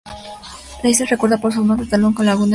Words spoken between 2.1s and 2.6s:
con lagunas interiores.